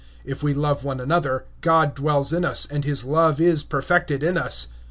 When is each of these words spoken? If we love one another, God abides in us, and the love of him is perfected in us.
If 0.25 0.41
we 0.41 0.55
love 0.55 0.83
one 0.83 0.99
another, 0.99 1.45
God 1.61 1.99
abides 1.99 2.33
in 2.33 2.43
us, 2.43 2.65
and 2.65 2.83
the 2.85 2.93
love 3.07 3.33
of 3.33 3.39
him 3.39 3.47
is 3.49 3.61
perfected 3.63 4.23
in 4.23 4.35
us. 4.35 4.69